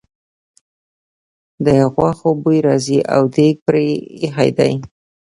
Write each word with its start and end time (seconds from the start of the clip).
د 1.65 1.67
غوښو 1.93 2.29
بوی 2.41 2.59
راځي 2.67 2.99
او 3.15 3.21
دېګ 3.35 3.55
پرې 3.67 3.85
ایښی 4.21 4.49
دی. 4.57 4.73